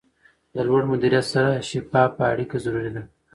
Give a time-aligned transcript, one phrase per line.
[0.55, 3.03] د لوړ مدیریت سره شفافه اړیکه ضروري ده.